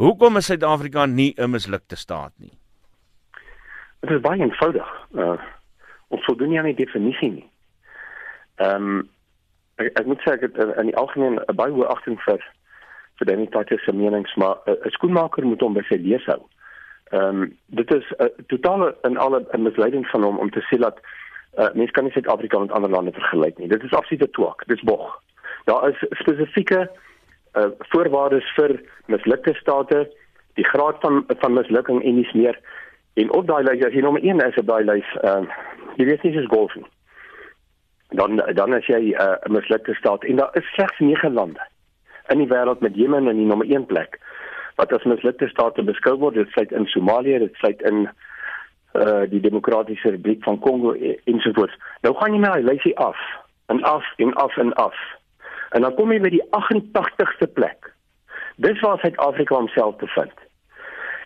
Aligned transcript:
Hoekom 0.00 0.36
is 0.36 0.46
Suid-Afrika 0.46 1.06
nie 1.06 1.34
'n 1.36 1.50
mislukte 1.50 1.96
staat 1.96 2.32
nie? 2.36 2.52
Dit 4.00 4.10
is 4.10 4.20
baie 4.20 4.40
eenvoudig. 4.40 4.88
Uh, 5.12 5.36
ons 6.08 6.24
voldoen 6.24 6.48
nie 6.48 6.58
aan 6.58 6.70
die 6.72 6.84
definisie 6.84 7.30
nie. 7.30 7.50
Ehm 8.56 8.88
um, 8.88 9.10
ek, 9.76 9.98
ek 10.00 10.06
moet 10.06 10.22
sê 10.24 10.32
ek 10.32 10.40
het 10.40 10.56
in 10.80 10.88
die 10.88 10.96
algemeen 10.96 11.36
baie 11.56 11.72
hoë 11.72 11.90
agting 11.92 12.16
vir 12.24 12.40
vir 13.18 13.26
demokratiese 13.26 13.92
menings, 13.92 14.34
maar 14.36 14.56
'n 14.66 14.90
skoenmaker 14.96 15.44
moet 15.44 15.60
hom 15.60 15.76
by 15.76 15.84
sy 15.88 16.00
lees 16.00 16.24
hou. 16.24 16.40
Ehm 17.12 17.42
um, 17.42 17.58
dit 17.66 17.94
is 17.94 18.04
'n 18.16 18.24
uh, 18.24 18.30
totale 18.48 18.96
en 19.02 19.16
alle 19.16 19.44
'n 19.52 19.62
misleiding 19.62 20.06
van 20.06 20.22
hom 20.22 20.38
om 20.38 20.50
te 20.50 20.64
sê 20.70 20.80
dat 20.80 21.00
uh, 21.58 21.68
mense 21.74 21.92
kan 21.92 22.04
nie 22.04 22.12
Suid-Afrika 22.12 22.58
met 22.58 22.72
ander 22.72 22.90
lande 22.90 23.12
vergelyk 23.12 23.58
nie. 23.58 23.68
Dit 23.68 23.82
is 23.82 23.92
absolute 23.92 24.30
twak. 24.30 24.64
Dit 24.66 24.76
is 24.76 24.84
bog. 24.84 25.22
Daar 25.64 25.88
is 25.88 26.04
spesifieke 26.10 26.90
uh, 27.54 27.70
voorwaardes 27.92 28.46
vir 28.56 28.76
mislukte 29.06 29.54
state, 29.54 30.06
die 30.54 30.64
graad 30.64 31.00
van 31.00 31.24
van 31.42 31.52
mislukking 31.52 32.02
en 32.04 32.22
dis 32.22 32.32
meer. 32.32 32.58
En 33.14 33.32
op 33.32 33.46
daai 33.46 33.62
lys 33.64 33.84
as 33.86 33.94
jy 33.94 34.04
nommer 34.04 34.22
1 34.22 34.40
is 34.46 34.58
op 34.60 34.66
daai 34.66 34.84
lys, 34.84 35.10
uh, 35.24 35.42
jy 35.96 36.06
weet 36.08 36.22
nie 36.22 36.34
soos 36.36 36.50
golf 36.52 36.74
nie. 36.74 36.86
Dan 38.18 38.42
dan 38.54 38.74
as 38.74 38.86
jy 38.86 39.02
uh, 39.12 39.36
'n 39.46 39.50
uh, 39.50 39.54
mislukte 39.58 39.94
staat 39.94 40.24
en 40.24 40.36
daar 40.36 40.56
is 40.58 40.72
slegs 40.74 40.98
9 40.98 41.32
lande 41.32 41.66
in 42.28 42.38
die 42.38 42.50
wêreld 42.50 42.80
met 42.80 42.96
Jemen 42.96 43.28
in 43.28 43.36
die 43.36 43.46
nommer 43.46 43.66
1 43.66 43.86
plek 43.86 44.18
wat 44.76 44.92
as 44.92 45.04
mislukte 45.04 45.48
state 45.48 45.82
beskou 45.82 46.16
word. 46.18 46.34
Dit 46.34 46.48
sluit 46.48 46.72
in 46.72 46.86
Somalië, 46.86 47.38
dit 47.38 47.54
sluit 47.54 47.82
in 47.82 48.08
uh 48.92 49.22
die 49.30 49.40
Demokratiese 49.40 50.10
Republiek 50.10 50.42
van 50.44 50.58
Kongo 50.58 50.94
ensovoorts. 51.24 51.76
Nou 52.02 52.14
gaan 52.16 52.34
jy 52.34 52.40
na 52.40 52.54
die 52.58 52.66
lysie 52.66 52.96
af 52.98 53.18
en 53.66 53.82
af 53.82 54.06
en 54.16 54.32
af 54.34 54.56
en 54.56 54.72
af. 54.72 54.96
En 55.70 55.82
dan 55.82 55.94
kom 55.94 56.12
jy 56.12 56.20
by 56.20 56.28
die 56.28 56.44
88ste 56.56 57.46
plek. 57.54 57.92
Dis 58.56 58.80
waar 58.80 58.98
Suid-Afrika 58.98 59.54
homself 59.54 59.96
bevind. 59.96 60.34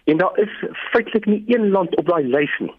En 0.05 0.17
daar 0.17 0.39
is 0.39 0.65
feitelik 0.93 1.27
nie 1.27 1.45
een 1.47 1.70
land 1.70 1.97
op 1.97 2.07
daai 2.07 2.25
lys 2.28 2.59
nie 2.59 2.75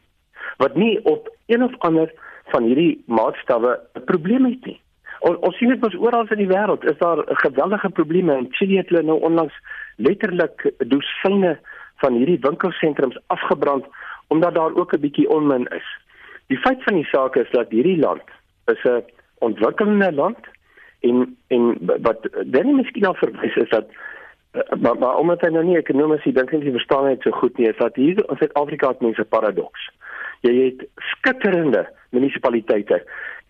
wat 0.58 0.76
nie 0.76 1.00
op 1.04 1.30
een 1.46 1.64
of 1.64 1.74
ander 1.78 2.14
van 2.54 2.64
hierdie 2.64 3.04
maatstawwe 3.06 3.80
'n 3.94 4.04
probleem 4.04 4.46
het 4.46 4.66
nie. 4.66 4.82
Ons 5.20 5.38
ons 5.38 5.58
sien 5.58 5.70
dit 5.70 5.82
mos 5.82 5.96
oral 5.96 6.28
in 6.28 6.38
die 6.38 6.54
wêreld 6.54 6.84
is 6.84 6.98
daar 6.98 7.24
geweldige 7.26 7.90
probleme 7.90 8.34
en 8.34 8.48
Chili 8.50 8.78
het 8.78 8.90
hulle 8.90 9.04
nou 9.04 9.20
onlangs 9.22 9.54
letterlik 9.96 10.72
dosyne 10.78 11.60
van 11.96 12.14
hierdie 12.14 12.40
winkelsentrums 12.40 13.20
afgebrand 13.28 13.86
omdat 14.28 14.56
daar 14.56 14.76
ook 14.76 14.94
'n 14.94 15.00
bietjie 15.00 15.30
onmin 15.30 15.68
is. 15.68 15.88
Die 16.48 16.58
feit 16.58 16.84
van 16.84 16.94
die 16.94 17.06
saak 17.06 17.36
is 17.36 17.50
dat 17.52 17.70
hierdie 17.70 18.00
land 18.00 18.24
is 18.66 18.84
'n 18.84 19.04
ontwikkelende 19.40 20.12
land 20.12 20.38
en 21.08 21.38
en 21.48 21.64
wat 22.08 22.28
dan 22.46 22.76
miskien 22.76 23.06
al 23.06 23.18
verwys 23.22 23.56
is 23.56 23.70
dat 23.70 23.86
uh, 24.54 24.62
maar 24.82 24.98
maar 24.98 25.18
omdat 25.18 25.42
hy 25.46 25.52
nou 25.54 25.66
nie 25.68 25.78
ekonomies 25.78 26.26
dink 26.38 26.52
jy 26.56 26.74
verstaan 26.78 27.10
net 27.10 27.28
so 27.28 27.36
goed 27.42 27.58
nie 27.58 27.70
is 27.70 27.80
dat 27.82 27.96
hier 28.02 28.24
in 28.24 28.42
Suid-Afrika 28.42 28.94
het 28.94 29.06
mense 29.06 29.26
paradoks. 29.36 29.90
Jy 30.46 30.54
het 30.62 30.86
skitterende 31.14 31.86
munisipaliteite 32.16 33.02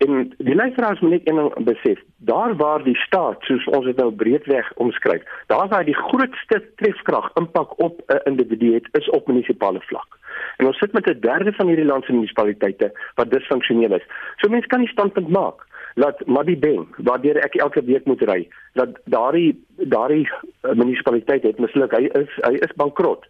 en 0.04 0.32
die 0.38 0.54
luisteraars 0.54 1.00
moet 1.00 1.14
net 1.14 1.28
een 1.28 1.38
ding 1.40 1.64
besef, 1.64 2.00
daar 2.30 2.56
waar 2.56 2.82
die 2.84 2.96
staat 3.00 3.44
soos 3.48 3.64
ons 3.78 3.86
dit 3.88 3.96
nou 3.96 4.10
breedweg 4.12 4.68
omskryf, 4.84 5.22
daar 5.52 5.70
waar 5.72 5.86
die 5.88 5.96
grootste 5.96 6.60
trefkrag 6.82 7.30
impak 7.40 7.78
op 7.80 8.02
'n 8.06 8.20
individu 8.32 8.74
het 8.74 8.88
is 9.00 9.08
op 9.10 9.26
munisipale 9.26 9.80
vlak. 9.88 10.18
En 10.56 10.66
ons 10.66 10.78
sit 10.78 10.92
met 10.92 11.08
'n 11.08 11.20
derde 11.20 11.52
van 11.52 11.66
hierdie 11.66 11.90
land 11.92 12.04
se 12.04 12.12
munisipaliteite 12.12 12.92
wat 13.14 13.30
disfunksioneel 13.30 13.94
is. 13.94 14.06
So 14.36 14.48
mense 14.48 14.66
kan 14.66 14.80
nie 14.80 14.88
standpunt 14.88 15.28
maak 15.28 15.66
dat 15.96 16.20
Madibeng 16.26 16.84
waardeur 17.08 17.38
ek 17.40 17.56
elke 17.56 17.82
week 17.84 18.04
moet 18.04 18.22
ry 18.28 18.42
dat 18.76 18.98
daardie 19.04 19.54
daardie 19.92 20.26
uh, 20.28 20.74
munisipaliteit 20.76 21.42
het 21.42 21.58
misluk. 21.58 21.94
Hy 21.96 22.10
is 22.20 22.38
hy 22.44 22.52
is 22.60 22.76
bankrot. 22.76 23.24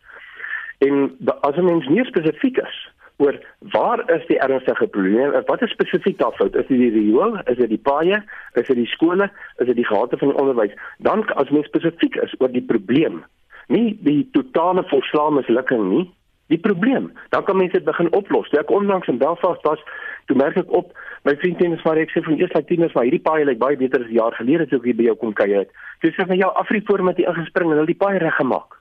En 0.83 1.15
as 1.47 1.57
'n 1.57 1.65
mens 1.65 1.87
nie 1.89 2.05
spesifiek 2.05 2.59
is 2.59 2.81
oor 3.23 3.39
waar 3.73 4.03
is 4.11 4.27
die 4.27 4.39
ernstige 4.39 4.87
probleme 4.87 5.43
wat 5.47 5.63
is 5.63 5.71
spesifiek 5.71 6.19
daar 6.19 6.35
fout? 6.35 6.55
Is 6.55 6.67
dit 6.67 6.79
die 6.79 6.91
riool? 6.91 7.39
Is 7.47 7.57
dit 7.57 7.69
die 7.69 7.85
paaie? 7.91 8.23
Is 8.53 8.67
dit 8.67 8.77
die 8.77 8.93
skole? 8.97 9.31
Is 9.57 9.67
dit 9.67 9.77
die 9.77 9.87
gehate 9.87 10.19
van 10.19 10.29
die 10.29 10.39
onderwys? 10.39 10.75
Dan 10.99 11.25
as 11.35 11.51
mens 11.51 11.67
spesifiek 11.67 12.17
is 12.17 12.35
oor 12.39 12.51
die 12.53 12.67
probleem 12.67 13.25
nie 13.67 13.99
die 14.01 14.29
totale 14.33 14.85
volslae 14.91 15.31
mislukking 15.31 15.89
nie 15.91 16.05
die 16.47 16.59
probleem. 16.59 17.11
Dan 17.29 17.45
kan 17.45 17.57
mense 17.57 17.75
dit 17.75 17.85
begin 17.85 18.13
oplos. 18.15 18.49
Toe 18.49 18.61
ek 18.61 18.71
onlangs 18.71 19.09
in 19.11 19.19
Belfast 19.19 19.63
was 19.67 19.83
toe 20.27 20.37
merk 20.39 20.59
ek 20.61 20.71
op 20.71 20.93
my 21.27 21.35
vriend 21.43 21.59
Tennis 21.59 21.83
maar 21.83 21.99
ek 21.99 22.13
sê 22.15 22.23
van 22.23 22.39
eers 22.39 22.55
like 22.55 22.69
tieners 22.69 22.95
maar 22.95 23.07
hierdie 23.09 23.25
paai 23.29 23.45
lyk 23.45 23.59
baie 23.59 23.77
beter 23.77 24.05
as 24.05 24.11
'n 24.11 24.19
jaar 24.21 24.35
gelede 24.39 24.67
toe 24.67 24.79
ek 24.79 24.85
hier 24.85 25.01
by 25.01 25.09
jou 25.11 25.17
kom 25.23 25.33
kuier 25.33 25.59
het. 25.65 25.71
Dis 26.03 26.15
sê 26.15 26.27
van 26.27 26.39
jou 26.39 26.51
Afriforum 26.63 27.09
het 27.09 27.17
hier 27.17 27.29
ingespring 27.29 27.71
en 27.71 27.77
hulle 27.77 27.93
die 27.95 28.03
paai 28.05 28.19
reggemaak. 28.19 28.79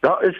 Daar 0.00 0.22
is 0.22 0.38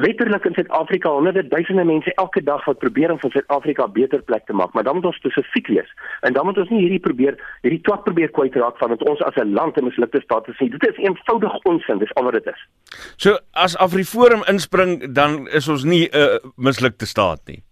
letterlik 0.00 0.44
in 0.44 0.54
Suid-Afrika 0.54 1.08
honderde 1.08 1.48
duisende 1.48 1.84
mense 1.84 2.14
elke 2.14 2.42
dag 2.42 2.64
wat 2.64 2.78
probeer 2.78 3.12
om 3.12 3.18
vir 3.20 3.30
Suid-Afrika 3.30 3.86
'n 3.86 3.92
beter 3.92 4.22
plek 4.22 4.46
te 4.46 4.52
maak, 4.52 4.72
maar 4.72 4.84
dan 4.84 4.94
moet 4.94 5.04
ons 5.04 5.16
spesifiek 5.16 5.66
wees. 5.66 5.90
En 6.20 6.32
dan 6.32 6.44
moet 6.46 6.58
ons 6.58 6.68
nie 6.68 6.80
hierdie 6.80 7.04
probeer 7.08 7.34
hierdie 7.62 7.80
twak 7.80 8.04
probeer 8.04 8.30
kwytraak 8.30 8.78
van 8.78 8.88
dat 8.88 9.02
ons 9.08 9.22
as 9.22 9.36
'n 9.36 9.52
land 9.52 9.76
'n 9.76 9.84
mislukte 9.84 10.20
staat 10.20 10.48
is 10.48 10.58
nie. 10.58 10.70
Dit 10.70 10.88
is 10.88 10.96
eenvoudig 10.96 11.64
onsin, 11.64 11.98
dis 11.98 12.14
al 12.14 12.24
wat 12.24 12.32
dit 12.32 12.46
is. 12.46 12.60
So 13.16 13.38
as 13.52 13.76
Afriforum 13.76 14.42
inspring, 14.46 15.12
dan 15.14 15.48
is 15.48 15.68
ons 15.68 15.84
nie 15.84 16.08
'n 16.12 16.16
uh, 16.16 16.38
mislukte 16.56 17.06
staat 17.06 17.40
nie. 17.46 17.62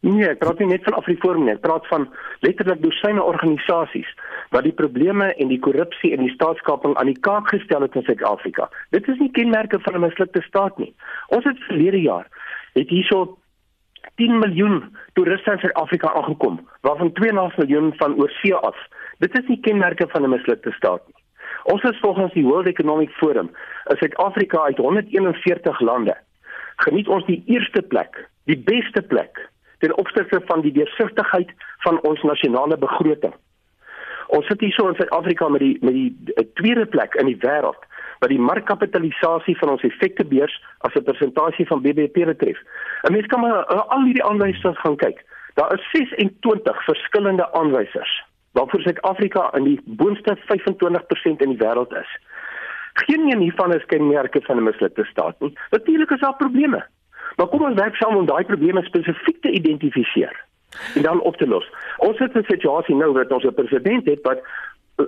Nee, 0.00 0.24
ek 0.24 0.38
praat 0.40 0.60
nie 0.62 0.70
net 0.70 0.84
van 0.86 0.94
Afriforum 0.96 1.42
nie, 1.44 1.52
ek 1.52 1.60
praat 1.60 1.84
van 1.90 2.06
letterlik 2.40 2.78
dosyne 2.80 3.20
organisasies 3.20 4.08
wat 4.54 4.64
die 4.64 4.72
probleme 4.72 5.26
en 5.36 5.50
die 5.52 5.60
korrupsie 5.60 6.14
in 6.16 6.22
die 6.24 6.32
staatskaping 6.32 6.94
aan 6.96 7.10
die 7.10 7.20
kaak 7.26 7.50
gestel 7.52 7.84
het 7.84 7.98
in 8.00 8.06
Suid-Afrika. 8.06 8.70
Dit 8.96 9.10
is 9.12 9.20
nie 9.20 9.28
kenmerke 9.36 9.80
van 9.84 9.98
'n 9.98 10.06
mislukte 10.06 10.40
staat 10.46 10.78
nie. 10.78 10.94
Ons 11.28 11.44
het 11.44 11.60
verlede 11.68 12.00
jaar 12.00 12.26
het 12.72 12.88
hierso 12.88 13.36
10 14.16 14.38
miljoen 14.38 14.96
toeriste 15.12 15.52
in 15.52 15.58
Suid-Afrika 15.58 16.12
aangekom, 16.12 16.60
waarvan 16.80 17.12
2.5 17.12 17.56
miljoen 17.56 17.92
van 17.96 18.16
oorsee 18.16 18.54
af. 18.54 18.76
Dit 19.18 19.38
is 19.38 19.46
nie 19.48 19.60
kenmerke 19.60 20.08
van 20.08 20.22
'n 20.22 20.30
mislukte 20.30 20.72
staat 20.72 21.02
nie. 21.06 21.22
Ons 21.64 21.82
is 21.82 22.00
volgens 22.00 22.32
die 22.32 22.44
World 22.44 22.66
Economic 22.66 23.10
Forum, 23.10 23.50
in 23.88 23.96
Suid-Afrika 23.96 24.62
uit 24.62 24.76
141 24.76 25.80
lande, 25.80 26.16
geniet 26.76 27.08
ons 27.08 27.26
die 27.26 27.42
eerste 27.46 27.82
plek, 27.82 28.28
die 28.44 28.58
beste 28.58 29.02
plek 29.02 29.49
ten 29.80 29.96
opsigte 29.96 30.40
van 30.46 30.60
die 30.60 30.72
deursigtigheid 30.72 31.52
van 31.84 32.00
ons 32.08 32.22
nasionale 32.22 32.76
begroting. 32.78 33.34
Ons 34.30 34.46
sit 34.46 34.60
hier 34.60 34.72
so 34.76 34.88
in 34.88 34.94
Suid-Afrika 34.94 35.48
met 35.48 35.60
die 35.60 35.76
met 35.80 35.94
die, 35.96 36.10
die 36.28 36.52
tweede 36.60 36.86
plek 36.86 37.16
in 37.18 37.26
die 37.26 37.40
wêreld 37.42 37.88
wat 38.20 38.28
die 38.28 38.40
markkapitalisasie 38.40 39.56
van 39.58 39.72
ons 39.74 39.84
effektebeurs 39.88 40.54
as 40.86 40.94
'n 40.94 41.04
persentasie 41.04 41.66
van 41.66 41.82
BBP 41.82 42.24
betref. 42.32 42.58
'n 43.08 43.12
Mens 43.12 43.26
kan 43.26 43.40
maar 43.40 43.64
uh, 43.72 43.82
al 43.88 44.04
hierdie 44.04 44.24
aanwysers 44.24 44.80
gaan 44.80 44.96
kyk. 44.96 45.24
Daar 45.54 45.72
is 45.74 45.90
26 45.92 46.84
verskillende 46.84 47.52
aanwysers 47.52 48.24
waarvoor 48.52 48.80
Suid-Afrika 48.80 49.52
in 49.54 49.64
die 49.64 49.80
boonste 49.84 50.36
25% 50.36 51.42
in 51.44 51.52
die 51.54 51.62
wêreld 51.64 51.92
is. 51.92 52.10
Geen 52.92 53.32
een 53.32 53.40
hiervan 53.40 53.74
is 53.74 53.84
kenmerke 53.86 54.40
van 54.42 54.56
'n 54.56 54.62
mislukte 54.62 55.04
staat 55.04 55.40
nie. 55.40 55.58
Natuurlik 55.70 56.10
is 56.10 56.20
daar 56.20 56.36
probleme. 56.36 56.86
Maar 57.40 57.48
kom 57.48 57.62
ons 57.64 57.78
werk 57.80 57.94
saam 57.96 58.16
om 58.16 58.26
daai 58.28 58.44
probleme 58.44 58.82
spesifiek 58.84 59.38
te 59.40 59.50
identifiseer 59.50 60.34
en 60.94 61.02
dan 61.02 61.20
op 61.20 61.36
te 61.36 61.46
los. 61.48 61.70
Ons 61.96 62.18
het 62.18 62.36
'n 62.36 62.44
situasie 62.48 62.94
nou 62.94 63.12
waar 63.12 63.32
ons 63.36 63.44
'n 63.44 63.54
president 63.54 64.04
het 64.04 64.20
wat 64.22 64.40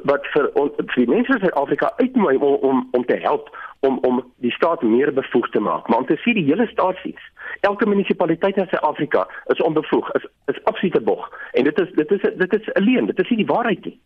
wat 0.02 0.26
vir 0.26 0.50
ons 0.54 0.72
vir 0.76 1.04
die 1.04 1.14
mense 1.14 1.32
in 1.32 1.38
Suid-Afrika 1.38 1.92
uitnooi 1.96 2.36
om 2.36 2.54
om 2.54 2.88
om 2.90 3.04
te 3.04 3.16
help 3.16 3.56
om 3.80 3.98
om 3.98 4.32
die 4.36 4.52
staat 4.52 4.82
meer 4.82 5.12
bevoeg 5.12 5.50
te 5.50 5.60
maak. 5.60 5.96
Om 5.96 6.06
te 6.06 6.16
sien 6.16 6.34
die 6.34 6.44
hele 6.44 6.66
staatsies, 6.66 7.22
elke 7.60 7.86
munisipaliteit 7.86 8.56
in 8.56 8.66
Suid-Afrika 8.66 9.28
is 9.46 9.62
onbevoeg, 9.62 10.12
is 10.12 10.26
is 10.46 10.64
absolute 10.64 11.00
bog. 11.00 11.38
En 11.52 11.64
dit 11.64 11.80
is 11.80 11.92
dit 11.92 12.10
is 12.10 12.20
dit 12.36 12.54
is 12.60 12.74
alleen, 12.74 13.06
dit 13.06 13.18
is 13.18 13.28
nie 13.28 13.44
die 13.44 13.54
waarheid 13.54 13.84
nie. 13.84 14.00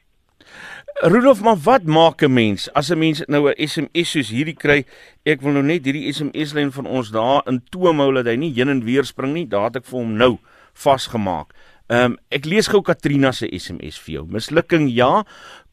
Rudolf, 1.04 1.42
maar 1.44 1.58
wat 1.60 1.84
maak 1.84 2.22
'n 2.22 2.32
mens 2.32 2.72
as 2.72 2.90
'n 2.90 2.98
mens 2.98 3.22
nou 3.26 3.50
'n 3.50 3.68
SMS 3.68 4.10
soos 4.10 4.28
hierdie 4.28 4.56
kry? 4.56 4.84
Ek 5.24 5.40
wil 5.40 5.52
nou 5.52 5.62
net 5.62 5.84
hierdie 5.84 6.12
SMS 6.12 6.52
lyn 6.52 6.72
van 6.72 6.86
ons 6.86 7.10
daar 7.10 7.42
in 7.46 7.62
toom 7.70 7.98
hou 8.00 8.12
dat 8.12 8.26
hy 8.26 8.36
nie 8.36 8.52
heen 8.52 8.68
en 8.68 8.84
weer 8.84 9.04
spring 9.04 9.32
nie. 9.32 9.46
Daar 9.46 9.64
het 9.64 9.76
ek 9.76 9.84
vir 9.84 9.98
hom 9.98 10.16
nou 10.16 10.38
vasgemaak. 10.72 11.52
Ehm 11.86 12.04
um, 12.04 12.16
ek 12.34 12.44
lees 12.44 12.66
gou 12.66 12.80
Katrina 12.82 13.32
se 13.32 13.46
SMS 13.46 13.98
vir 14.02 14.14
jou. 14.14 14.24
Mislukking 14.26 14.88
ja, 14.90 15.24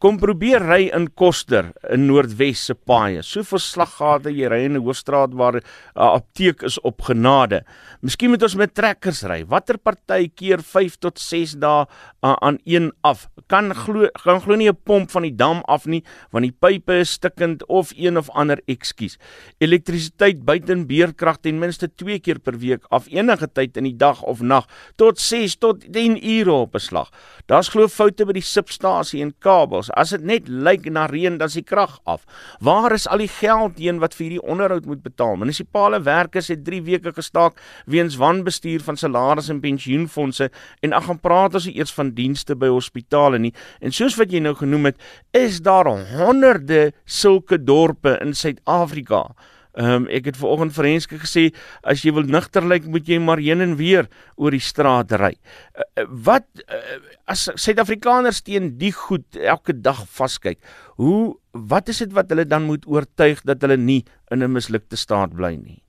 Kom 0.03 0.17
probeer 0.19 0.59
ry 0.67 0.89
in 0.91 1.05
Koster 1.15 1.69
in 1.95 2.01
Noordwes 2.09 2.65
se 2.67 2.73
paaie. 2.75 3.21
Soveel 3.23 3.61
slaggate 3.63 4.33
jy 4.35 4.50
ry 4.51 4.65
in 4.65 4.75
'n 4.75 4.83
hoofstraat 4.83 5.31
waar 5.31 5.55
'n 5.55 5.63
uh, 5.95 6.19
apteek 6.19 6.63
is 6.67 6.75
op 6.83 7.00
genade. 7.07 7.63
Miskien 8.01 8.29
moet 8.29 8.44
ons 8.44 8.55
met 8.55 8.73
trekkers 8.75 9.23
ry. 9.23 9.45
Watter 9.47 9.77
party 9.77 10.27
keer 10.27 10.59
5 10.59 10.97
tot 11.00 11.19
6 11.19 11.55
dae 11.55 11.88
uh, 11.88 12.35
aan 12.41 12.59
een 12.65 12.91
af. 13.01 13.29
Kan 13.47 13.73
glo 13.73 14.09
gaan 14.25 14.41
glo 14.41 14.55
nie 14.55 14.67
'n 14.67 14.75
pomp 14.83 15.09
van 15.09 15.21
die 15.21 15.35
dam 15.35 15.63
af 15.67 15.85
nie 15.85 16.03
want 16.31 16.44
die 16.44 16.51
pype 16.51 17.00
is 17.00 17.11
stikkend 17.11 17.63
of 17.69 17.94
een 17.95 18.17
of 18.17 18.29
ander 18.29 18.59
ekskuus. 18.67 19.17
Elektrisiteit 19.59 20.44
buiten 20.44 20.85
beerkrag 20.85 21.38
ten 21.39 21.59
minste 21.59 21.88
2 21.88 22.19
keer 22.19 22.39
per 22.39 22.59
week 22.59 22.83
af 22.89 23.07
enige 23.07 23.47
tyd 23.47 23.77
in 23.77 23.83
die 23.85 23.95
dag 23.97 24.21
of 24.21 24.41
nag 24.41 24.67
tot 24.97 25.17
6 25.17 25.55
tot 25.55 25.94
10 25.94 26.19
ure 26.19 26.51
op 26.51 26.75
'n 26.75 26.79
slag. 26.79 27.09
Daar's 27.47 27.69
glo 27.69 27.88
foute 27.88 28.25
by 28.25 28.33
die 28.33 28.41
substasie 28.41 29.21
en 29.21 29.33
kabels 29.39 29.92
As 29.93 30.13
dit 30.15 30.23
net 30.25 30.47
lyk 30.47 30.89
na 30.91 31.05
reën, 31.09 31.37
dan 31.37 31.51
is 31.51 31.57
die 31.57 31.65
krag 31.65 31.99
af. 32.09 32.25
Waar 32.59 32.93
is 32.95 33.07
al 33.07 33.23
die 33.23 33.29
geld 33.31 33.77
heen 33.77 34.01
wat 34.01 34.15
vir 34.17 34.25
hierdie 34.27 34.43
onderhoud 34.43 34.85
moet 34.89 35.03
betaal? 35.05 35.37
Munisipale 35.41 36.01
werkers 36.03 36.49
het 36.53 36.63
3 36.65 36.81
weke 36.87 37.13
gestaak 37.13 37.59
weens 37.85 38.17
wanbestuur 38.21 38.83
van 38.83 38.97
salarisse 38.97 39.53
en 39.53 39.61
pensioenfonde 39.63 40.49
en 40.81 40.93
ag 40.93 41.05
gaan 41.05 41.19
praat 41.19 41.57
ons 41.59 41.69
eers 41.69 41.93
van 41.93 42.13
dienste 42.15 42.55
by 42.55 42.71
hospitale 42.71 43.39
nie. 43.39 43.53
En 43.81 43.91
soos 43.91 44.17
wat 44.19 44.31
jy 44.31 44.41
nou 44.43 44.55
genoem 44.57 44.91
het, 44.91 45.01
is 45.31 45.61
daar 45.61 45.87
honderde 45.87 46.91
sulke 47.05 47.59
dorpe 47.61 48.17
in 48.21 48.33
Suid-Afrika 48.33 49.27
Ehm 49.73 50.03
um, 50.03 50.07
ek 50.13 50.27
het 50.29 50.37
vanoggend 50.37 50.75
vir 50.75 50.85
Henske 50.85 51.17
gesê 51.17 51.47
as 51.81 52.03
jy 52.05 52.11
wil 52.13 52.27
nigter 52.29 52.61
lyk 52.61 52.85
moet 52.85 53.07
jy 53.09 53.17
maar 53.17 53.39
heen 53.41 53.63
en 53.65 53.73
weer 53.79 54.05
oor 54.37 54.53
die 54.53 54.61
straat 54.61 55.15
ry. 55.17 55.31
Uh, 55.73 56.05
wat 56.27 56.45
uh, 56.67 56.99
as 57.25 57.47
Suid-Afrikaners 57.57 58.43
teen 58.45 58.75
die 58.77 58.91
goed 58.93 59.25
elke 59.33 59.73
dag 59.73 60.03
vaskyk. 60.13 60.61
Hoe 61.01 61.33
wat 61.53 61.89
is 61.89 62.03
dit 62.05 62.13
wat 62.13 62.29
hulle 62.29 62.45
dan 62.45 62.69
moet 62.69 62.85
oortuig 62.85 63.41
dat 63.49 63.65
hulle 63.65 63.77
nie 63.77 64.03
in 64.29 64.43
'n 64.43 64.53
mislukte 64.53 64.95
staat 64.95 65.33
bly 65.33 65.55
nie? 65.57 65.81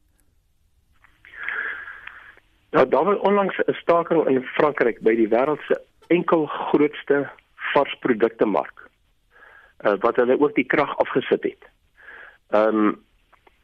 Ja, 2.72 2.84
daar 2.84 3.04
was 3.04 3.20
onlangs 3.20 3.60
'n 3.68 3.76
staking 3.84 4.26
in 4.26 4.42
Frankryk 4.56 5.00
by 5.00 5.14
die 5.14 5.28
wêreld 5.28 5.60
se 5.68 5.76
enkel 6.08 6.46
grootste 6.46 7.30
varsprodukte 7.74 8.46
mark. 8.46 8.88
Uh, 9.84 9.94
wat 10.00 10.16
hulle 10.16 10.40
ook 10.40 10.54
die 10.54 10.64
krag 10.64 10.96
afgesit 10.98 11.42
het. 11.42 11.62
Ehm 12.48 12.76
um, 12.76 13.04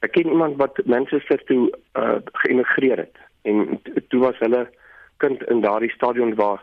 ek 0.00 0.12
ken 0.16 0.32
iemand 0.32 0.56
wat 0.56 0.80
Manchester 0.84 1.44
toe 1.44 1.68
uh, 1.98 2.18
geïmigreer 2.42 2.96
het 3.06 3.16
en 3.42 3.80
toe 4.08 4.20
was 4.20 4.38
hulle 4.38 4.68
kind 5.16 5.42
in 5.52 5.60
daardie 5.60 5.90
stadion 5.90 6.34
waar 6.34 6.60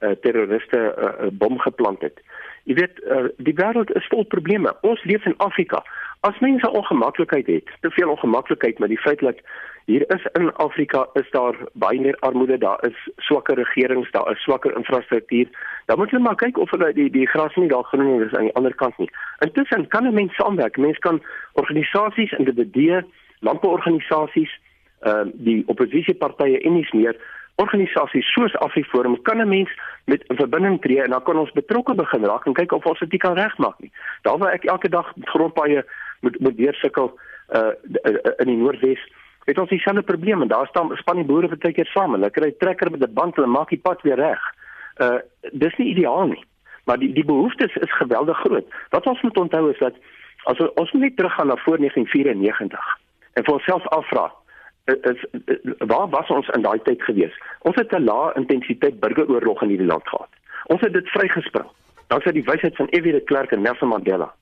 uh, 0.00 0.10
terroriste 0.24 0.76
'n 0.76 1.04
uh, 1.04 1.26
uh, 1.26 1.32
bom 1.32 1.58
geplant 1.58 2.00
het. 2.00 2.20
Jy 2.64 2.74
weet, 2.74 3.00
uh, 3.04 3.28
die 3.36 3.54
wêreld 3.54 3.90
is 3.96 4.06
vol 4.08 4.24
probleme. 4.24 4.76
Ons 4.80 5.04
leef 5.04 5.24
in 5.24 5.36
Afrika. 5.36 5.84
As 6.22 6.38
mense 6.38 6.70
ongemaklikheid 6.70 7.46
het, 7.46 7.70
te 7.80 7.90
veel 7.90 8.10
ongemaklikheid 8.10 8.78
met 8.78 8.88
die 8.88 8.98
feit 8.98 9.20
dat 9.20 9.38
hier 9.84 10.04
is 10.14 10.26
in 10.32 10.52
Afrika 10.54 11.08
is 11.12 11.30
daar 11.30 11.56
baie 11.72 12.00
meer 12.00 12.16
armoede, 12.18 12.58
daar 12.58 12.84
is 12.84 13.08
swakker 13.16 13.56
regerings, 13.56 14.10
daar 14.10 14.30
is 14.30 14.42
swakker 14.42 14.76
infrastruktuur. 14.76 15.48
Dan 15.86 15.98
moet 15.98 16.10
hulle 16.10 16.22
maar 16.22 16.36
kyk 16.36 16.58
of 16.58 16.70
hulle 16.70 16.92
die 16.92 17.10
die 17.10 17.26
gras 17.26 17.56
nie 17.56 17.68
daar 17.68 17.84
genoeg 17.84 18.26
is 18.26 18.34
aan 18.34 18.50
die 18.50 18.54
ander 18.54 18.74
kant 18.74 18.98
nie. 18.98 19.10
Intussen 19.38 19.88
kan 19.88 20.06
'n 20.06 20.14
mens 20.14 20.34
saamwerk. 20.34 20.76
Mense 20.76 21.00
kan 21.00 21.22
organisasies, 21.52 22.32
individue, 22.32 23.04
landbouorganisasies, 23.38 24.60
ehm 25.00 25.26
uh, 25.28 25.32
die 25.34 25.62
oppositiepartye 25.66 26.60
en 26.60 26.76
iets 26.76 26.92
meer 26.92 27.16
organisasies 27.60 28.32
soos 28.32 28.56
Afriforum 28.66 29.22
kan 29.22 29.40
'n 29.40 29.48
mens 29.48 29.70
met 30.04 30.24
'n 30.28 30.36
verbinding 30.36 30.80
tree 30.80 31.02
en 31.02 31.10
dan 31.10 31.22
kan 31.22 31.38
ons 31.38 31.52
betrokke 31.52 31.94
begin 31.94 32.24
raak 32.24 32.46
en 32.46 32.52
kyk 32.52 32.72
of 32.72 32.86
ons 32.86 32.98
dit 32.98 33.20
kan 33.20 33.34
regmaak 33.34 33.78
nie. 33.78 33.92
Daar 34.22 34.38
waar 34.38 34.52
ek 34.52 34.64
elke 34.64 34.88
dag 34.88 35.12
grondpaaie 35.20 35.84
moet 36.20 36.40
moet 36.40 36.56
deursukkel 36.56 37.12
uh 37.54 37.72
in 38.38 38.46
die 38.46 38.56
Noordwes 38.56 39.02
het 39.44 39.58
ons 39.58 39.68
dieselfde 39.68 40.02
probleme. 40.02 40.46
Daar 40.46 40.66
staan 40.66 40.90
span 40.96 41.16
die 41.16 41.24
boere 41.24 41.48
baie 41.48 41.74
keer 41.74 41.90
saam. 41.90 42.12
Hulle 42.12 42.30
kry 42.30 42.52
trekker 42.58 42.90
met 42.90 43.02
'n 43.02 43.14
band 43.14 43.38
en 43.38 43.50
maak 43.50 43.68
die 43.68 43.84
pad 43.88 44.02
weer 44.02 44.16
reg. 44.16 44.40
Uh 44.98 45.18
dis 45.52 45.76
nie 45.76 45.90
ideaal 45.94 46.26
nie. 46.26 46.44
Maar 46.84 46.98
die 46.98 47.12
die 47.12 47.24
behoeftes 47.24 47.76
is 47.76 47.96
geweldig 47.96 48.38
groot. 48.38 48.66
Wat 48.90 49.06
ons 49.06 49.22
moet 49.22 49.36
onthou 49.36 49.70
is 49.70 49.78
dat 49.78 49.94
as 50.44 50.58
ons 50.74 50.92
net 50.92 51.16
teruggaan 51.16 51.46
na 51.46 51.56
voor 51.56 51.78
1994 51.78 52.98
en 53.32 53.44
vir 53.44 53.54
onsself 53.54 53.86
afvra 53.86 54.32
is, 54.84 54.96
is 55.12 55.24
waar 55.78 56.08
was 56.08 56.28
ons 56.28 56.48
in 56.48 56.62
daai 56.62 56.78
tyd 56.82 57.02
gewees? 57.02 57.34
Ons 57.58 57.76
het 57.76 57.92
'n 57.92 58.04
lae 58.04 58.32
intensiteit 58.34 59.00
burgeroorlog 59.00 59.62
in 59.62 59.68
hierdie 59.68 59.86
land 59.86 60.08
gehad. 60.08 60.28
Ons 60.64 60.80
het 60.80 60.92
dit 60.92 61.08
vrygespring. 61.08 61.68
Danksy 62.06 62.32
die 62.32 62.44
wysheid 62.44 62.76
van 62.76 62.86
F.W. 62.86 63.12
de 63.12 63.20
Klerk 63.20 63.52
en 63.52 63.62
Nelson 63.62 63.88
Mandela. 63.88 64.34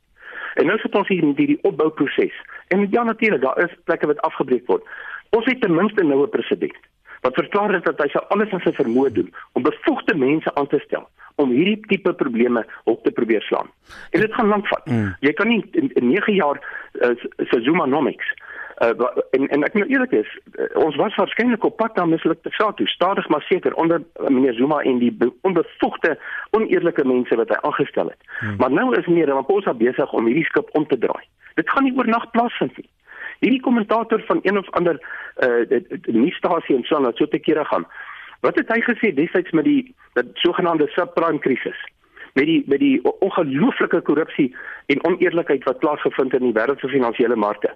En 0.54 0.66
nou 0.66 0.78
sit 0.78 0.94
ons 0.94 1.08
hier 1.08 1.22
in 1.22 1.34
hierdie 1.36 1.58
opbouproses. 1.62 2.34
En 2.68 2.86
ja 2.90 3.02
natuurlik, 3.02 3.40
daar 3.40 3.58
is 3.64 3.76
plekke 3.84 4.06
wat 4.06 4.20
afgebreek 4.20 4.66
word. 4.66 4.82
Ons 5.30 5.44
het 5.44 5.60
ten 5.60 5.74
minste 5.74 6.04
nou 6.04 6.22
'n 6.22 6.30
president 6.30 6.76
wat 7.20 7.34
verklaar 7.34 7.72
het 7.72 7.84
dat 7.84 7.98
hy 7.98 8.08
sal 8.08 8.26
alles 8.32 8.52
in 8.54 8.60
sy 8.60 8.72
vermoë 8.72 9.12
doen 9.12 9.32
om 9.52 9.62
bevoegde 9.62 10.14
mense 10.14 10.54
aan 10.54 10.66
te 10.66 10.78
stel 10.84 11.08
om 11.34 11.50
hierdie 11.54 11.78
tipe 11.86 12.12
probleme 12.18 12.64
op 12.84 13.02
te 13.04 13.10
probeer 13.10 13.42
slaan. 13.42 13.70
En 14.10 14.20
dit 14.20 14.34
gaan 14.34 14.50
lank 14.50 14.66
vat. 14.66 14.86
Mm. 14.86 15.14
Jy 15.20 15.32
kan 15.32 15.48
nie 15.48 15.60
in, 15.72 15.90
in 15.94 16.08
9 16.10 16.34
jaar 16.34 16.58
uh, 16.58 17.14
se 17.50 17.60
Zumanomics 17.62 18.32
uh, 18.82 19.08
en 19.30 19.48
en 19.48 19.64
ek 19.66 19.74
moet 19.74 19.90
eerlik 19.90 20.12
is, 20.12 20.30
uh, 20.54 20.66
ons 20.84 20.96
was 20.96 21.14
waarskynlik 21.14 21.64
op 21.64 21.76
pad 21.76 21.96
na 21.96 22.04
mislukte 22.04 22.50
saak 22.56 22.76
toe, 22.76 22.86
stadig 22.86 23.28
maar 23.28 23.42
seker 23.42 23.74
onder 23.74 24.02
uh, 24.02 24.28
meneer 24.28 24.54
Zuma 24.54 24.80
en 24.80 24.98
die 24.98 25.12
onbevoegde, 25.42 26.18
oneerlike 26.50 27.04
mense 27.04 27.36
wat 27.40 27.48
hy 27.48 27.58
aangestel 27.60 28.12
het. 28.12 28.30
Hmm. 28.38 28.56
Maar 28.62 28.70
nou 28.70 28.88
is 28.98 29.06
meneer 29.06 29.30
Ramaphosa 29.32 29.74
besig 29.74 30.12
om 30.12 30.30
hierdie 30.30 30.46
skip 30.50 30.70
om 30.78 30.86
te 30.86 30.98
draai. 30.98 31.24
Dit 31.54 31.70
gaan 31.70 31.84
nie 31.84 31.96
oornag 31.96 32.30
plaasvind 32.30 32.76
nie. 32.76 32.88
Hierdie 33.38 33.62
kommentator 33.62 34.22
van 34.26 34.40
een 34.42 34.58
of 34.58 34.70
ander 34.70 34.98
uh 35.42 35.80
nuusstasie 36.06 36.76
en 36.76 36.82
so 36.84 36.98
net 36.98 37.16
so 37.16 37.26
te 37.26 37.38
kere 37.38 37.64
gaan. 37.64 37.86
Wat 38.40 38.58
het 38.58 38.70
hy 38.74 38.80
gesê 38.86 39.14
destyds 39.14 39.54
met 39.54 39.64
die 39.64 39.94
dat 40.18 40.26
sogenaamde 40.34 40.90
subprime 40.94 41.38
krisis? 41.38 41.78
met 42.38 42.46
die 42.46 42.62
met 42.66 42.78
die 42.78 43.00
ongelooflike 43.18 44.00
korrupsie 44.00 44.56
en 44.86 45.04
oneerlikheid 45.04 45.64
wat 45.64 45.78
plaasgevind 45.78 46.32
het 46.32 46.42
in 46.42 46.52
die 46.52 46.60
wêreld 46.60 46.80
se 46.80 46.88
finansiële 46.88 47.36
markte. 47.36 47.70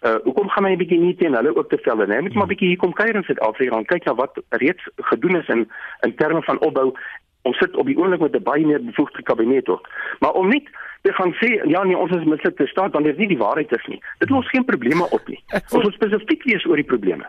Uh 0.00 0.18
hoekom 0.24 0.48
gaan 0.48 0.64
hy 0.64 0.72
'n 0.72 0.78
bietjie 0.78 0.98
nie 1.00 1.14
teen 1.16 1.34
hulle 1.34 1.56
ook 1.56 1.68
te 1.68 1.78
velde 1.82 2.06
nie? 2.06 2.16
Hy 2.16 2.22
moet 2.22 2.34
maar 2.34 2.46
'n 2.46 2.54
bietjie 2.54 2.68
hier 2.68 2.82
kom 2.82 2.92
kuier 2.92 3.14
in 3.14 3.22
Suid-Afrika 3.22 3.76
en 3.76 3.84
kyk 3.84 4.04
na 4.04 4.14
wat 4.14 4.38
reeds 4.48 4.88
gedoen 4.96 5.36
is 5.36 5.48
in 5.48 5.70
in 6.00 6.14
terme 6.14 6.42
van 6.42 6.60
opbou. 6.60 6.94
Ons 7.42 7.58
sit 7.58 7.76
op 7.76 7.86
die 7.86 7.96
oomblik 7.98 8.20
met 8.20 8.36
'n 8.36 8.42
baie 8.42 8.66
meer 8.66 8.84
bevoegde 8.84 9.22
kabinet 9.22 9.68
ook. 9.68 9.88
Maar 10.20 10.32
om 10.32 10.48
nie 10.48 10.68
te 11.02 11.12
gaan 11.12 11.32
sê 11.32 11.48
ja 11.64 11.84
nee 11.84 11.96
ons 11.96 12.16
is 12.16 12.24
mislik 12.24 12.56
te 12.56 12.66
staan 12.66 12.90
wanneer 12.90 13.16
dit 13.16 13.20
nie 13.20 13.36
die 13.36 13.44
waarheid 13.44 13.72
is 13.72 13.86
nie. 13.86 14.02
Dit 14.18 14.30
los 14.30 14.48
geen 14.48 14.64
probleme 14.64 15.10
op 15.10 15.28
nie. 15.28 15.42
Ons 15.74 15.82
moet 15.82 15.94
spesifiek 15.94 16.42
wees 16.44 16.66
oor 16.66 16.76
die 16.76 16.90
probleme. 16.92 17.26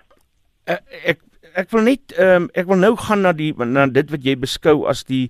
Uh, 0.70 0.76
ek 1.06 1.20
ek 1.58 1.70
wil 1.74 1.86
net 1.88 2.14
ehm 2.18 2.44
um, 2.44 2.48
ek 2.58 2.68
wil 2.70 2.80
nou 2.80 2.92
gaan 3.00 3.22
na 3.26 3.32
die 3.34 3.52
na 3.58 3.86
dit 3.88 4.10
wat 4.14 4.26
jy 4.26 4.36
beskou 4.40 4.86
as 4.92 5.04
die 5.08 5.30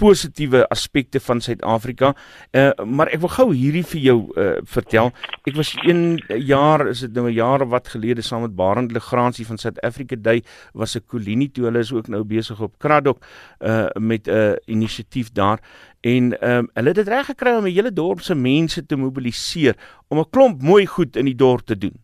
positiewe 0.00 0.64
aspekte 0.72 1.20
van 1.20 1.40
Suid-Afrika. 1.44 2.14
Uh 2.52 2.70
maar 2.84 3.10
ek 3.12 3.20
wil 3.24 3.32
gou 3.34 3.48
hierdie 3.52 3.84
vir 3.92 4.00
jou 4.00 4.18
uh 4.36 4.58
vertel. 4.64 5.12
Ek 5.48 5.56
was 5.56 5.74
een 5.84 6.20
jaar, 6.46 6.86
is 6.88 7.00
dit 7.00 7.14
nou 7.14 7.28
'n 7.28 7.34
jaar 7.34 7.62
of 7.62 7.70
wat 7.70 7.88
gelede 7.88 8.22
saam 8.22 8.42
met 8.42 8.56
Barend 8.56 8.92
Legrandsie 8.92 9.46
van 9.46 9.58
South 9.58 9.80
Africa 9.82 10.16
Day 10.16 10.42
was 10.72 10.96
'n 10.96 11.04
kolonie 11.06 11.50
toe 11.50 11.64
hulle 11.64 11.78
is 11.78 11.92
ook 11.92 12.08
nou 12.08 12.24
besig 12.24 12.60
op 12.60 12.78
Kraddock 12.78 13.24
uh 13.60 13.88
met 13.98 14.26
'n 14.26 14.30
uh, 14.30 14.52
inisiatief 14.66 15.32
daar 15.32 15.60
en 16.00 16.40
ehm 16.40 16.58
um, 16.58 16.70
hulle 16.74 16.88
het 16.88 16.96
dit 16.96 17.08
reg 17.08 17.26
gekry 17.26 17.56
om 17.56 17.64
die 17.64 17.74
hele 17.74 17.92
dorp 17.92 18.20
se 18.20 18.34
mense 18.34 18.86
te 18.86 18.96
mobiliseer 18.96 19.76
om 20.08 20.18
'n 20.18 20.30
klomp 20.30 20.62
mooi 20.62 20.86
goed 20.86 21.16
in 21.16 21.24
die 21.24 21.36
dorp 21.36 21.66
te 21.66 21.78
doen. 21.78 21.96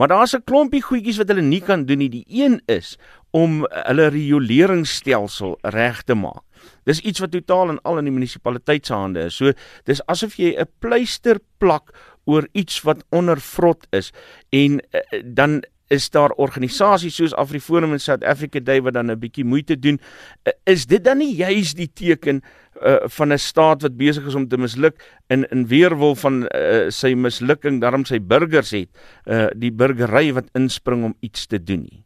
Maar 0.00 0.08
daar's 0.08 0.32
'n 0.32 0.44
klompie 0.44 0.82
goedjies 0.82 1.16
wat 1.20 1.28
hulle 1.28 1.42
nie 1.44 1.60
kan 1.60 1.84
doen 1.84 1.98
nie. 1.98 2.08
Die 2.08 2.24
een 2.28 2.62
is 2.66 2.96
om 3.30 3.66
hulle 3.68 4.06
rioleringsstelsel 4.06 5.58
reg 5.60 6.02
te 6.02 6.14
maak. 6.14 6.42
Dis 6.84 7.00
iets 7.00 7.18
wat 7.20 7.30
totaal 7.30 7.68
en 7.68 7.82
al 7.82 7.98
in 7.98 8.04
die 8.04 8.12
munisipaliteit 8.12 8.86
se 8.86 8.94
hande 8.94 9.20
is. 9.20 9.36
So 9.36 9.52
dis 9.84 10.06
asof 10.06 10.34
jy 10.36 10.56
'n 10.56 10.66
pleister 10.78 11.38
plak 11.58 11.92
oor 12.24 12.48
iets 12.52 12.80
wat 12.82 13.04
ondervrot 13.10 13.86
is 13.90 14.12
en 14.48 14.72
uh, 14.72 15.00
dan 15.24 15.64
is 15.90 16.10
daar 16.14 16.30
organisasies 16.38 17.16
soos 17.18 17.34
AfriForum 17.34 17.92
in 17.96 18.02
South 18.02 18.24
Africa 18.24 18.60
Day 18.60 18.80
wat 18.82 18.94
dan 18.94 19.10
'n 19.10 19.18
bietjie 19.18 19.44
moeite 19.44 19.78
doen. 19.78 19.98
Uh, 20.46 20.52
is 20.64 20.86
dit 20.86 21.04
dan 21.04 21.18
nie 21.18 21.34
juis 21.34 21.74
die 21.74 21.90
teken 21.92 22.42
uh, 22.82 22.96
van 23.04 23.32
'n 23.32 23.38
staat 23.38 23.82
wat 23.82 23.96
besig 23.96 24.26
is 24.26 24.34
om 24.34 24.48
te 24.48 24.58
misluk 24.58 25.02
in 25.28 25.44
in 25.50 25.66
weerwil 25.66 26.14
van 26.14 26.46
uh, 26.54 26.90
sy 26.90 27.14
mislukking 27.14 27.80
daarom 27.80 28.04
sy 28.04 28.20
burgers 28.20 28.70
het 28.70 28.88
uh, 29.26 29.46
die 29.56 29.72
burgery 29.72 30.32
wat 30.32 30.48
inspring 30.54 31.04
om 31.04 31.14
iets 31.20 31.46
te 31.46 31.62
doen 31.62 31.80
nie. 31.90 32.04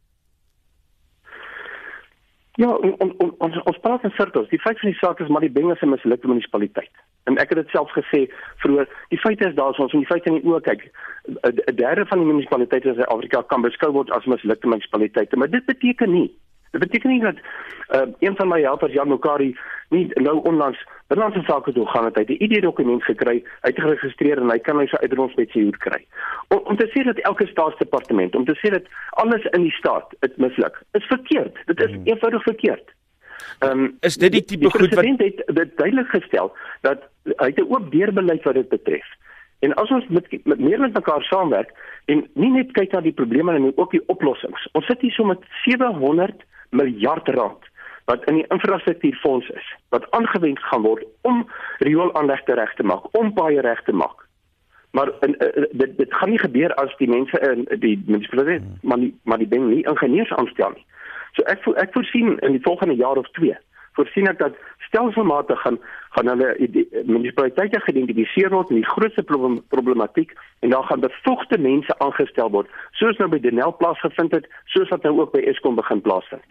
Ja, 2.55 2.69
on, 2.69 2.93
on, 3.03 3.13
on, 3.17 3.33
ons 3.43 3.57
ons 3.67 3.79
praat 3.83 4.03
in 4.07 4.13
sirkels. 4.15 4.47
Die 4.49 4.61
feit 4.63 4.79
van 4.79 4.89
die 4.89 4.99
saak 4.99 5.19
is 5.19 5.27
maar 5.27 5.43
die 5.43 5.51
Bengals 5.51 5.79
se 5.79 5.89
mislukte 5.91 6.29
munisipaliteit. 6.31 6.91
En 7.27 7.35
ek 7.41 7.51
het 7.51 7.59
dit 7.63 7.73
self 7.75 7.91
gesê 7.91 8.21
vroeër. 8.63 8.87
Die 9.11 9.19
feit 9.19 9.43
is 9.43 9.57
daar 9.57 9.73
is 9.75 9.81
ons 9.83 9.93
om 9.93 10.05
die 10.05 10.11
feite 10.11 10.31
in 10.31 10.39
die 10.39 10.47
oë 10.47 10.61
kyk. 10.63 10.85
'n 11.43 11.75
Derde 11.75 12.05
van 12.05 12.23
die 12.23 12.29
munisipaliteite 12.31 12.93
in 12.93 12.95
Suid-Afrika 12.95 13.41
kan 13.51 13.65
beskou 13.65 13.91
word 13.91 14.11
as 14.15 14.25
mislukte 14.25 14.67
munisipaliteite, 14.71 15.37
maar 15.37 15.51
dit 15.51 15.65
beteken 15.65 16.11
nie 16.11 16.29
Dit 16.75 16.83
beteken 16.83 17.09
nie 17.09 17.21
dat 17.21 17.37
uh, 17.95 18.01
een 18.19 18.35
van 18.35 18.47
my 18.51 18.61
helpers 18.61 18.93
Jan 18.93 19.07
Mokari 19.07 19.55
nie 19.89 20.07
nou 20.13 20.41
onlangs 20.43 20.79
binnelandse 21.07 21.43
sake 21.47 21.71
toe 21.71 21.85
gaan 21.87 22.05
het 22.05 22.17
hy 22.19 22.25
'n 22.27 22.43
ID 22.43 22.61
dokument 22.61 23.03
gekry, 23.03 23.43
uitgeregistreer 23.61 24.41
en 24.41 24.49
hy 24.49 24.59
kan 24.59 24.75
nou 24.75 24.87
sy 24.87 25.45
sy 25.53 25.61
hoed 25.63 25.77
kry. 25.77 26.01
Om, 26.47 26.59
om 26.63 26.75
te 26.75 26.87
sê 26.91 27.03
dat 27.03 27.17
elke 27.17 27.47
staatsdepartement, 27.47 28.35
om 28.35 28.45
te 28.45 28.57
sê 28.59 28.71
dat 28.73 28.83
alles 29.09 29.43
in 29.51 29.61
die 29.61 29.71
staat 29.71 30.15
dit 30.19 30.37
misluk, 30.37 30.81
is 30.91 31.05
verkeerd. 31.05 31.55
Dit 31.65 31.79
is 31.79 31.91
hmm. 31.91 32.01
eenvoudig 32.05 32.43
verkeerd. 32.43 32.91
Ehm 33.59 33.79
um, 33.79 33.97
is 33.99 34.17
dit 34.17 34.31
die 34.31 34.43
tipe 34.43 34.69
goed 34.69 34.81
wat 34.81 34.89
die 34.89 34.89
president 34.89 35.21
het 35.21 35.55
dit 35.55 35.77
duidelik 35.77 36.07
gestel 36.07 36.51
dat 36.81 37.07
hy 37.23 37.47
het 37.53 37.59
'n 37.59 37.71
oop 37.71 37.91
deurbeleid 37.91 38.43
wat 38.43 38.53
dit 38.53 38.69
betref. 38.69 39.07
En 39.59 39.73
as 39.73 39.89
ons 39.89 40.07
met, 40.07 40.45
met 40.45 40.59
meer 40.59 40.79
met 40.79 40.93
mekaar 40.93 41.23
saamwerk 41.23 41.71
en 42.05 42.27
nie 42.33 42.51
net 42.51 42.71
kyk 42.71 42.91
na 42.91 43.01
die 43.01 43.13
probleme 43.13 43.53
en 43.53 43.77
ook 43.77 43.91
die 43.91 44.03
oplossings. 44.07 44.67
Ons 44.71 44.85
sit 44.85 45.01
hier 45.01 45.11
so 45.11 45.23
met 45.23 45.39
700 45.63 46.43
miljard 46.69 47.27
rand 47.27 47.71
wat 48.05 48.25
in 48.29 48.37
die 48.37 48.45
infrastruktuurfonds 48.53 49.49
is 49.49 49.75
wat 49.89 50.05
aangewend 50.11 50.59
gaan 50.59 50.81
word 50.81 51.05
om 51.21 51.47
rioolaanlegte 51.77 52.53
reg 52.53 52.73
te 52.73 52.83
maak, 52.83 53.07
om 53.17 53.33
baie 53.33 53.61
reg 53.61 53.81
te 53.83 53.91
maak. 53.93 54.25
Maar 54.91 55.11
in, 55.19 55.35
uh, 55.39 55.63
dit 55.71 55.97
dit 55.97 56.13
gaan 56.13 56.29
nie 56.29 56.39
gebeur 56.39 56.73
as 56.73 56.93
die 56.97 57.09
mense 57.09 57.39
in 57.39 57.65
die 57.79 57.97
munisipaliteit 58.05 58.63
maar 58.81 59.01
die 59.01 59.13
maar 59.23 59.41
die 59.41 59.49
ding 59.49 59.67
nie 59.69 59.83
ingenieurs 59.83 60.31
aanstel 60.31 60.75
nie. 60.75 60.85
So 61.33 61.43
ek 61.51 61.65
ek 61.75 61.93
voorsien 61.97 62.37
in 62.39 62.55
die 62.55 62.63
volgende 62.63 62.95
jaar 62.95 63.17
of 63.17 63.27
2 63.39 63.57
voorsien 63.97 64.27
ek 64.31 64.39
dat 64.39 64.57
stelselmatig 64.87 65.61
gaan 65.65 65.79
gaan 66.15 66.31
hulle 66.31 66.49
munisipaliteite 67.03 67.81
geïdentifiseer 67.83 68.53
word 68.53 68.69
met 68.71 68.83
die 68.83 68.91
grootste 68.93 69.23
problem, 69.23 69.59
problematiek 69.73 70.31
en 70.63 70.71
dan 70.71 70.83
gaan 70.87 71.03
bevoegde 71.03 71.59
mense 71.59 71.99
aangestel 71.99 72.51
word 72.55 72.71
soos 73.01 73.19
nou 73.19 73.29
by 73.33 73.41
Denel 73.43 73.75
plaasgevind 73.81 74.37
het 74.39 74.47
soos 74.75 74.91
wat 74.93 75.03
nou 75.03 75.17
ook 75.19 75.35
by 75.35 75.43
Eskom 75.51 75.75
begin 75.75 76.01
plaasvind. 76.01 76.45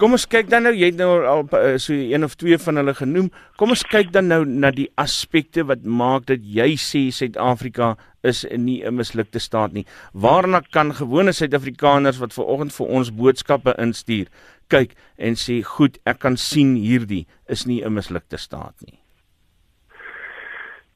Kom 0.00 0.14
ons 0.16 0.22
kyk 0.24 0.46
dan 0.48 0.64
nou, 0.64 0.70
jy 0.72 0.88
het 0.88 0.96
nou 0.96 1.10
al 1.28 1.42
uh, 1.44 1.74
so 1.76 1.92
een 1.92 2.24
of 2.24 2.32
twee 2.40 2.56
van 2.56 2.80
hulle 2.80 2.94
genoem. 2.96 3.26
Kom 3.60 3.74
ons 3.74 3.82
kyk 3.84 4.14
dan 4.14 4.30
nou 4.32 4.46
na 4.48 4.70
die 4.72 4.86
aspekte 4.96 5.60
wat 5.68 5.82
maak 5.84 6.24
dat 6.30 6.40
jy 6.40 6.70
sê 6.80 7.02
Suid-Afrika 7.12 7.90
is 8.24 8.46
nie 8.48 8.80
'n 8.80 8.96
mislukte 8.96 9.38
staat 9.38 9.74
nie. 9.76 9.84
Waarna 10.14 10.62
kan 10.72 10.94
gewone 10.96 11.32
Suid-Afrikaners 11.36 12.16
wat 12.16 12.32
ver 12.32 12.48
oggend 12.48 12.72
vir 12.72 12.86
ons 12.86 13.10
boodskappe 13.12 13.74
instuur, 13.76 14.32
kyk 14.68 14.96
en 15.18 15.36
sê, 15.36 15.60
"Goed, 15.62 15.98
ek 16.06 16.18
kan 16.18 16.36
sien 16.36 16.76
hierdie 16.76 17.26
is 17.48 17.66
nie 17.66 17.84
'n 17.84 17.92
mislukte 17.92 18.38
staat 18.38 18.74
nie." 18.86 18.98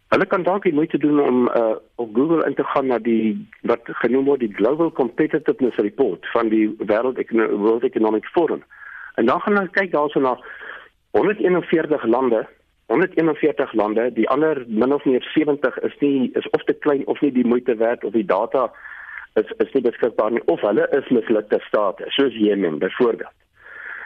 Hulle 0.08 0.26
kan 0.26 0.42
dalk 0.42 0.64
iets 0.64 0.74
moet 0.74 1.00
doen 1.00 1.20
om 1.20 1.48
uh, 1.48 1.76
op 1.96 2.14
Google 2.14 2.46
in 2.46 2.54
te 2.54 2.64
gaan 2.64 2.86
na 2.86 2.98
die 2.98 3.36
wat 3.62 3.82
genoem 3.84 4.24
word 4.24 4.40
die 4.40 4.54
Global 4.54 4.92
Competitiveness 4.92 5.76
Report 5.76 6.26
van 6.32 6.48
die 6.48 6.74
World, 6.78 7.18
Econo 7.18 7.58
World 7.58 7.84
Economic 7.84 8.24
Forum. 8.24 8.62
En 9.14 9.26
dan 9.26 9.40
gaan 9.40 9.58
ons 9.58 9.70
kyk 9.70 9.92
daarso 9.92 10.20
na 10.20 10.38
141 11.10 12.04
lande, 12.04 12.46
141 12.86 13.72
lande, 13.72 14.12
die 14.12 14.28
ander 14.28 14.64
min 14.66 14.92
of 14.92 15.04
meer 15.04 15.22
70 15.34 15.78
is 15.78 15.94
nie 16.00 16.30
is 16.34 16.48
of 16.50 16.64
te 16.64 16.74
klein 16.74 17.06
of 17.06 17.20
nie 17.20 17.32
die 17.32 17.46
moeite 17.46 17.76
werd 17.76 18.04
of 18.04 18.12
die 18.12 18.26
data 18.26 18.70
is 19.34 19.50
is 19.62 19.72
nie 19.72 19.82
beskikbaar 19.82 20.30
nie 20.30 20.44
of 20.46 20.60
hulle 20.60 20.86
is 20.98 21.08
mislukte 21.08 21.60
state, 21.66 22.04
soos 22.16 22.34
Jemen 22.34 22.78
byvoorbeeld. 22.78 23.32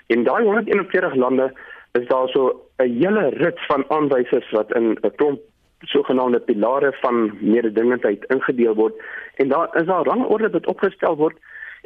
In 0.06 0.24
daai 0.24 0.44
141 0.44 1.14
lande 1.14 1.52
is 1.92 2.06
daar 2.08 2.28
so 2.28 2.60
'n 2.78 2.92
hele 3.00 3.28
rits 3.28 3.66
van 3.66 3.84
aanwysers 3.88 4.50
wat 4.50 4.72
in 4.74 4.96
'n 5.02 5.14
klomp 5.16 5.40
sogenaamde 5.80 6.40
pilare 6.40 6.92
van 7.00 7.36
mededingendheid 7.40 8.24
ingedeel 8.24 8.74
word 8.74 8.94
en 9.34 9.48
daar 9.48 9.68
is 9.80 9.86
daar 9.86 10.04
rangorde 10.04 10.50
wat 10.50 10.66
opgestel 10.66 11.16
word 11.16 11.36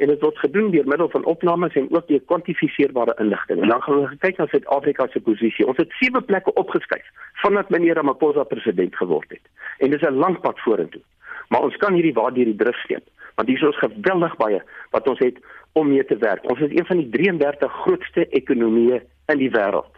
en 0.03 0.11
dit 0.11 0.23
word 0.25 0.39
gedoen 0.43 0.71
deur 0.73 0.87
middel 0.91 1.09
van 1.13 1.25
opnames 1.31 1.75
en 1.79 1.87
ook 1.95 2.07
deur 2.07 2.21
kwantifiseerbare 2.31 3.15
inligting. 3.23 3.61
En 3.61 3.71
dan 3.71 3.81
gaan 3.81 4.01
ons 4.03 4.17
kyk 4.19 4.37
na 4.37 4.47
Suid-Afrika 4.51 5.07
se 5.11 5.21
posisie. 5.23 5.67
Ons 5.67 5.79
het 5.79 5.95
sewe 6.01 6.21
plekke 6.21 6.53
opgeskryf 6.59 7.07
vandat 7.43 7.71
meneer 7.71 7.95
Ramaphosa 7.99 8.43
president 8.51 8.95
geword 8.99 9.31
het. 9.31 9.45
En 9.79 9.95
dis 9.95 10.01
'n 10.01 10.19
lang 10.25 10.39
pad 10.41 10.59
vorentoe. 10.59 11.01
Maar 11.49 11.61
ons 11.61 11.77
kan 11.77 11.93
hierdie 11.93 12.13
waardeur 12.13 12.45
die 12.45 12.55
drif 12.55 12.77
steek, 12.83 13.05
want 13.35 13.47
hier 13.47 13.57
is 13.57 13.65
ons 13.65 13.77
geweldig 13.77 14.35
baie 14.35 14.61
wat 14.91 15.07
ons 15.07 15.19
het 15.19 15.37
om 15.73 15.87
mee 15.87 16.05
te 16.05 16.17
werk. 16.17 16.49
Ons 16.49 16.59
is 16.59 16.73
een 16.77 16.85
van 16.85 16.97
die 16.97 17.09
33 17.09 17.71
grootste 17.71 18.27
ekonomieë 18.29 19.01
in 19.25 19.37
die 19.37 19.51
wêreld. 19.51 19.92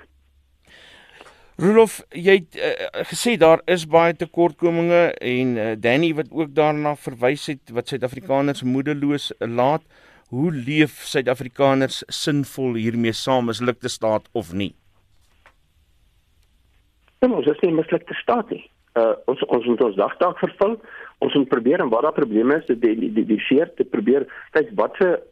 Rolof, 1.56 2.02
jy 2.12 2.34
het 2.42 2.58
uh, 2.60 2.72
gesê 3.08 3.38
daar 3.40 3.62
is 3.72 3.86
baie 3.88 4.12
tekortkominge 4.20 5.14
en 5.24 5.54
uh, 5.56 5.68
Danny 5.80 6.10
wat 6.18 6.34
ook 6.36 6.52
daarna 6.52 6.98
verwys 7.00 7.46
het 7.48 7.72
wat 7.72 7.88
Suid-Afrikaners 7.88 8.66
moedeloos 8.68 9.30
laat. 9.40 9.86
Hoe 10.36 10.52
leef 10.52 10.98
Suid-Afrikaners 11.08 12.02
sinvol 12.12 12.76
hiermee 12.76 13.16
saam 13.16 13.54
as 13.54 13.64
lukte 13.64 13.88
staat 13.88 14.28
of 14.34 14.52
nie? 14.52 14.74
Ja, 17.24 17.32
ons 17.32 17.48
is 17.48 17.64
nie 17.64 17.72
mislukte 17.78 18.18
staat 18.20 18.52
nie. 18.52 18.66
Uh, 19.00 19.14
ons 19.32 19.40
ons 19.48 19.70
moet 19.72 19.86
ons 19.88 19.96
dagtaak 19.96 20.44
vervul. 20.44 20.76
Ons 21.24 21.40
moet 21.40 21.48
probeer 21.54 21.80
en 21.80 21.94
waar 21.94 22.04
daar 22.10 22.20
probleme 22.20 22.60
is, 22.60 22.68
die 22.68 22.96
die 23.00 23.14
die, 23.16 23.26
die 23.32 23.40
seer 23.48 23.72
te 23.80 23.88
probeer 23.88 24.28
kyk 24.52 24.76
wat 24.76 25.00
se 25.00 25.08
uh, 25.08 25.24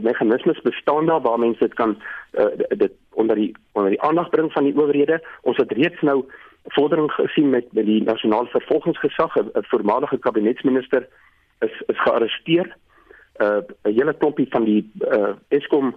meganismes 0.00 0.60
bestaan 0.62 1.06
daar 1.06 1.20
waar 1.20 1.38
mense 1.38 1.58
dit 1.58 1.74
kan 1.74 1.96
uh, 2.32 2.46
dit 2.68 2.92
onder 3.10 3.36
die 3.36 3.56
onder 3.72 3.90
die 3.90 4.02
aandag 4.02 4.28
bring 4.28 4.52
van 4.52 4.64
die 4.64 4.76
owerhede. 4.76 5.22
Ons 5.40 5.56
het 5.56 5.72
reeds 5.72 6.00
nou 6.00 6.24
vordering 6.64 7.12
gesien 7.12 7.50
met 7.50 7.72
met 7.72 7.84
die 7.84 8.02
nasionale 8.02 8.48
vervolgingsgesag, 8.48 9.36
'n 9.36 9.50
voormalige 9.52 10.18
kabinetsminister 10.18 11.08
is 11.58 11.82
is 11.86 12.00
gearresteer. 12.00 12.76
Uh 13.36 13.56
'n 13.82 13.94
hele 13.94 14.14
klompie 14.14 14.46
van 14.50 14.64
die 14.64 14.90
uh 15.00 15.34
Eskom 15.48 15.94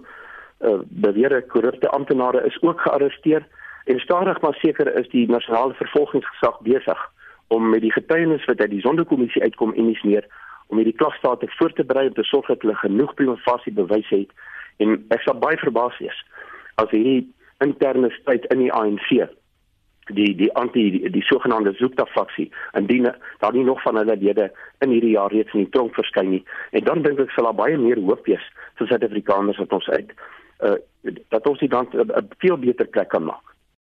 uh 0.60 0.78
beweerde 0.88 1.46
korrupte 1.46 1.88
amptenare 1.88 2.46
is 2.46 2.62
ook 2.62 2.80
gearresteer 2.80 3.46
en 3.84 3.98
stadig 3.98 4.40
maar 4.40 4.54
seker 4.54 4.94
is 4.94 5.08
die 5.08 5.28
nasionale 5.28 5.74
vervolgingsgesag 5.74 6.60
besig 6.60 7.10
om 7.46 7.68
met 7.68 7.80
die 7.80 7.92
getuienis 7.92 8.44
wat 8.44 8.60
uit 8.60 8.70
die 8.70 8.80
sondekommissie 8.80 9.42
uitkom 9.42 9.72
en 9.72 9.86
nie 9.86 9.98
meer 10.02 10.26
om 10.68 10.80
hierdie 10.80 10.96
klagstate 10.96 11.48
voor 11.58 11.72
te 11.72 11.84
berei 11.84 12.08
om 12.08 12.14
te 12.14 12.26
sorg 12.28 12.46
dat 12.46 12.62
hulle 12.62 12.76
genoeg 12.82 13.14
privasie 13.14 13.72
bewys 13.72 14.08
het. 14.12 14.30
En 14.78 14.96
ek 15.14 15.24
sal 15.24 15.38
baie 15.40 15.58
verbaas 15.60 15.98
wees 15.98 16.22
as 16.78 16.90
hierdie 16.94 17.26
interne 17.64 18.10
stryd 18.20 18.46
in 18.54 18.62
die 18.62 18.72
ANC 18.72 19.10
die 20.14 20.30
die 20.36 20.48
anti 20.56 20.84
die, 20.94 21.10
die 21.12 21.24
sogenaamde 21.26 21.74
Zukta 21.76 22.06
faksie 22.14 22.46
indien 22.78 23.10
daar 23.42 23.52
nie 23.52 23.64
nog 23.64 23.82
van 23.82 23.96
hulle 24.00 24.16
lede 24.16 24.50
in 24.84 24.94
hierdie 24.94 25.16
jaar 25.16 25.32
reeds 25.32 25.52
in 25.52 25.66
die 25.66 25.72
tronk 25.74 25.94
verskyn 25.98 26.30
nie. 26.30 26.44
En 26.70 26.84
dan 26.84 27.02
dink 27.02 27.20
ek 27.20 27.34
sal 27.34 27.50
daar 27.50 27.58
baie 27.58 27.76
meer 27.80 28.00
hoop 28.00 28.24
wees 28.30 28.44
vir 28.80 28.88
Suid-Afrikaners 28.88 29.60
wat 29.64 29.74
ons 29.80 29.88
uit 29.88 30.14
uh, 30.64 30.78
dat 31.34 31.46
ons 31.46 31.60
die 31.60 31.70
land 31.72 31.94
'n 31.94 32.28
veel 32.38 32.58
beter 32.58 32.86
plek 32.86 33.08
kan 33.08 33.24
maak 33.24 33.47